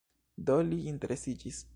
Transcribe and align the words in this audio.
Do, 0.49 0.55
li 0.69 0.79
interesiĝis 0.93 1.63